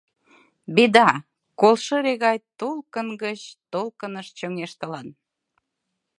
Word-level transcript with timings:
«Беда» 0.75 1.09
колшыре 1.59 2.13
гай 2.23 2.37
толкын 2.59 3.07
гыч 3.23 3.41
толкыныш 3.71 4.27
чоҥештылын. 4.37 5.07